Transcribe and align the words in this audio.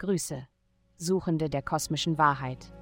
Grüße, 0.00 0.46
Suchende 0.96 1.50
der 1.50 1.60
kosmischen 1.60 2.16
Wahrheit. 2.16 2.72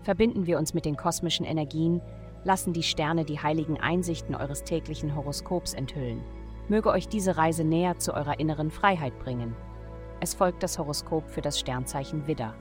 Verbinden 0.00 0.46
wir 0.46 0.56
uns 0.56 0.72
mit 0.72 0.86
den 0.86 0.96
kosmischen 0.96 1.44
Energien, 1.44 2.00
lassen 2.42 2.72
die 2.72 2.82
Sterne 2.82 3.26
die 3.26 3.38
heiligen 3.38 3.78
Einsichten 3.78 4.34
eures 4.34 4.64
täglichen 4.64 5.14
Horoskops 5.14 5.74
enthüllen. 5.74 6.22
Möge 6.68 6.88
euch 6.88 7.06
diese 7.06 7.36
Reise 7.36 7.64
näher 7.64 7.98
zu 7.98 8.14
eurer 8.14 8.40
inneren 8.40 8.70
Freiheit 8.70 9.18
bringen. 9.18 9.54
Es 10.20 10.32
folgt 10.32 10.62
das 10.62 10.78
Horoskop 10.78 11.28
für 11.28 11.42
das 11.42 11.60
Sternzeichen 11.60 12.26
Widder. 12.26 12.54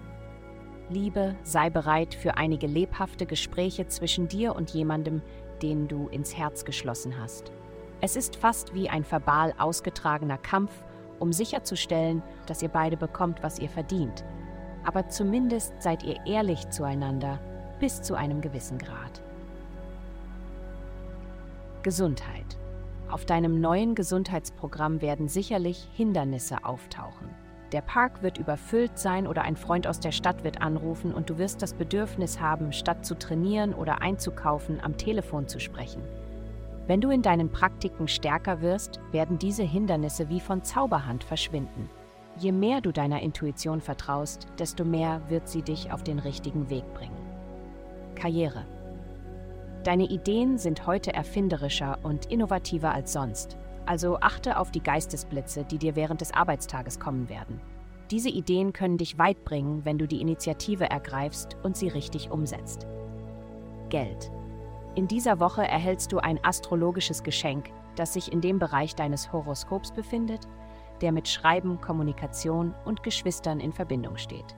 Liebe, 0.89 1.37
sei 1.43 1.69
bereit 1.69 2.13
für 2.13 2.35
einige 2.35 2.67
lebhafte 2.67 3.25
Gespräche 3.25 3.87
zwischen 3.87 4.27
dir 4.27 4.53
und 4.53 4.71
jemandem, 4.71 5.21
den 5.61 5.87
du 5.87 6.09
ins 6.09 6.35
Herz 6.35 6.65
geschlossen 6.65 7.17
hast. 7.17 7.53
Es 8.01 8.17
ist 8.17 8.35
fast 8.35 8.73
wie 8.73 8.89
ein 8.89 9.09
verbal 9.09 9.53
ausgetragener 9.57 10.39
Kampf, 10.39 10.83
um 11.23 11.31
sicherzustellen, 11.31 12.21
dass 12.45 12.61
ihr 12.61 12.67
beide 12.67 12.97
bekommt, 12.97 13.41
was 13.41 13.57
ihr 13.57 13.69
verdient. 13.69 14.25
Aber 14.83 15.07
zumindest 15.07 15.73
seid 15.81 16.03
ihr 16.03 16.17
ehrlich 16.25 16.69
zueinander 16.69 17.39
bis 17.79 18.01
zu 18.01 18.15
einem 18.15 18.41
gewissen 18.41 18.77
Grad. 18.77 19.21
Gesundheit. 21.81 22.57
Auf 23.09 23.25
deinem 23.25 23.61
neuen 23.61 23.95
Gesundheitsprogramm 23.95 25.01
werden 25.01 25.29
sicherlich 25.29 25.87
Hindernisse 25.93 26.65
auftauchen. 26.65 27.29
Der 27.71 27.81
Park 27.81 28.21
wird 28.21 28.37
überfüllt 28.37 28.99
sein 28.99 29.25
oder 29.25 29.43
ein 29.43 29.55
Freund 29.55 29.87
aus 29.87 30.01
der 30.01 30.11
Stadt 30.11 30.43
wird 30.43 30.61
anrufen 30.61 31.13
und 31.13 31.29
du 31.29 31.37
wirst 31.37 31.61
das 31.61 31.73
Bedürfnis 31.73 32.41
haben, 32.41 32.73
statt 32.73 33.05
zu 33.05 33.15
trainieren 33.15 33.73
oder 33.73 34.01
einzukaufen, 34.01 34.81
am 34.81 34.97
Telefon 34.97 35.47
zu 35.47 35.59
sprechen. 35.59 36.01
Wenn 36.85 36.99
du 36.99 37.09
in 37.09 37.21
deinen 37.21 37.49
Praktiken 37.49 38.07
stärker 38.07 38.61
wirst, 38.61 38.99
werden 39.11 39.37
diese 39.37 39.63
Hindernisse 39.63 40.27
wie 40.29 40.41
von 40.41 40.63
Zauberhand 40.63 41.23
verschwinden. 41.23 41.89
Je 42.37 42.51
mehr 42.51 42.81
du 42.81 42.91
deiner 42.91 43.21
Intuition 43.21 43.79
vertraust, 43.79 44.47
desto 44.59 44.83
mehr 44.83 45.21
wird 45.29 45.47
sie 45.47 45.61
dich 45.61 45.91
auf 45.91 46.03
den 46.03 46.19
richtigen 46.19 46.69
Weg 46.69 46.83
bringen. 46.93 47.15
Karriere. 48.15 48.65
Deine 49.83 50.05
Ideen 50.05 50.57
sind 50.57 50.85
heute 50.87 51.13
erfinderischer 51.13 51.99
und 52.03 52.25
innovativer 52.25 52.93
als 52.93 53.13
sonst, 53.13 53.57
also 53.85 54.17
achte 54.19 54.57
auf 54.57 54.71
die 54.71 54.83
Geistesblitze, 54.83 55.65
die 55.65 55.77
dir 55.77 55.95
während 55.95 56.21
des 56.21 56.33
Arbeitstages 56.33 56.99
kommen 56.99 57.29
werden. 57.29 57.61
Diese 58.11 58.29
Ideen 58.29 58.73
können 58.73 58.97
dich 58.97 59.17
weit 59.17 59.43
bringen, 59.45 59.85
wenn 59.85 59.97
du 59.97 60.07
die 60.07 60.21
Initiative 60.21 60.89
ergreifst 60.89 61.57
und 61.63 61.77
sie 61.77 61.87
richtig 61.87 62.31
umsetzt. 62.31 62.87
Geld. 63.89 64.31
In 64.95 65.07
dieser 65.07 65.39
Woche 65.39 65.67
erhältst 65.67 66.11
du 66.11 66.19
ein 66.19 66.39
astrologisches 66.43 67.23
Geschenk, 67.23 67.71
das 67.95 68.13
sich 68.13 68.31
in 68.31 68.41
dem 68.41 68.59
Bereich 68.59 68.95
deines 68.95 69.33
Horoskops 69.33 69.91
befindet, 69.91 70.47
der 71.01 71.11
mit 71.11 71.27
Schreiben, 71.27 71.81
Kommunikation 71.81 72.75
und 72.85 73.01
Geschwistern 73.01 73.59
in 73.59 73.73
Verbindung 73.73 74.17
steht. 74.17 74.55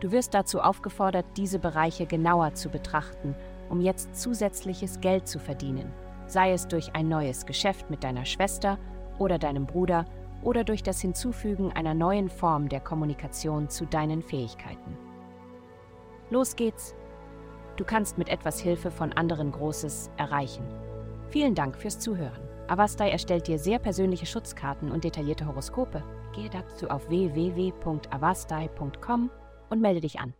Du 0.00 0.10
wirst 0.10 0.34
dazu 0.34 0.60
aufgefordert, 0.60 1.26
diese 1.36 1.58
Bereiche 1.58 2.06
genauer 2.06 2.54
zu 2.54 2.68
betrachten, 2.68 3.36
um 3.68 3.80
jetzt 3.80 4.16
zusätzliches 4.16 5.00
Geld 5.00 5.28
zu 5.28 5.38
verdienen, 5.38 5.92
sei 6.26 6.52
es 6.52 6.66
durch 6.66 6.94
ein 6.94 7.08
neues 7.08 7.46
Geschäft 7.46 7.88
mit 7.88 8.02
deiner 8.02 8.24
Schwester 8.24 8.78
oder 9.18 9.38
deinem 9.38 9.66
Bruder 9.66 10.06
oder 10.42 10.64
durch 10.64 10.82
das 10.82 11.00
Hinzufügen 11.00 11.72
einer 11.72 11.94
neuen 11.94 12.28
Form 12.28 12.68
der 12.68 12.80
Kommunikation 12.80 13.68
zu 13.68 13.86
deinen 13.86 14.22
Fähigkeiten. 14.22 14.96
Los 16.30 16.56
geht's! 16.56 16.94
Du 17.78 17.84
kannst 17.84 18.18
mit 18.18 18.28
etwas 18.28 18.58
Hilfe 18.58 18.90
von 18.90 19.12
anderen 19.12 19.52
Großes 19.52 20.10
erreichen. 20.16 20.64
Vielen 21.28 21.54
Dank 21.54 21.76
fürs 21.76 22.00
Zuhören. 22.00 22.42
Avastai 22.66 23.10
erstellt 23.10 23.46
dir 23.46 23.60
sehr 23.60 23.78
persönliche 23.78 24.26
Schutzkarten 24.26 24.90
und 24.90 25.04
detaillierte 25.04 25.46
Horoskope. 25.46 26.02
Gehe 26.34 26.50
dazu 26.50 26.90
auf 26.90 27.08
www.avastai.com 27.08 29.30
und 29.70 29.80
melde 29.80 30.00
dich 30.00 30.18
an. 30.18 30.34